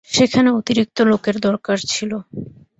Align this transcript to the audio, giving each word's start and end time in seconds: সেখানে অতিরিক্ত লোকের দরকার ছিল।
সেখানে 0.09 0.49
অতিরিক্ত 0.59 0.97
লোকের 1.11 1.35
দরকার 1.39 1.77
ছিল। 1.91 2.11